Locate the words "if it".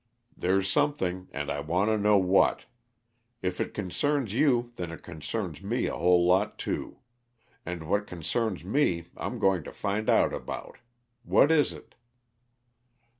3.43-3.75